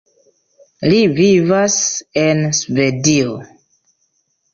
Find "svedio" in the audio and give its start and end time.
2.61-3.37